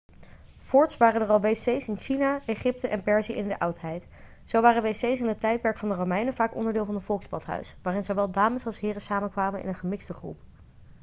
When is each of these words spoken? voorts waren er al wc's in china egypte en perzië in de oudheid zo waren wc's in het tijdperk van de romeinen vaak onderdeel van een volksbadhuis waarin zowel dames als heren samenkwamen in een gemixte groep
voorts 0.57 0.97
waren 0.97 1.21
er 1.21 1.27
al 1.27 1.41
wc's 1.41 1.87
in 1.87 1.97
china 1.97 2.41
egypte 2.45 2.87
en 2.87 3.03
perzië 3.03 3.33
in 3.33 3.47
de 3.47 3.59
oudheid 3.59 4.07
zo 4.45 4.61
waren 4.61 4.81
wc's 4.81 5.01
in 5.01 5.27
het 5.27 5.39
tijdperk 5.39 5.77
van 5.77 5.89
de 5.89 5.95
romeinen 5.95 6.33
vaak 6.33 6.55
onderdeel 6.55 6.85
van 6.85 6.95
een 6.95 7.01
volksbadhuis 7.01 7.75
waarin 7.81 8.03
zowel 8.03 8.31
dames 8.31 8.65
als 8.65 8.79
heren 8.79 9.01
samenkwamen 9.01 9.61
in 9.61 9.67
een 9.67 9.75
gemixte 9.75 10.13
groep 10.13 10.37